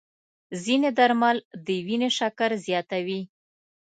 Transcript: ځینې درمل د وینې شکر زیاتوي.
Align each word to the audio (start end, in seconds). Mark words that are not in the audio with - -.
ځینې 0.63 0.89
درمل 0.97 1.37
د 1.65 1.67
وینې 1.85 2.09
شکر 2.17 2.49
زیاتوي. 2.65 3.21